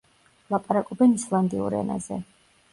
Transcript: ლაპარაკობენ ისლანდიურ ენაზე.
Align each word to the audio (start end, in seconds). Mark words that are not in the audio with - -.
ლაპარაკობენ 0.53 1.15
ისლანდიურ 1.19 1.79
ენაზე. 1.85 2.23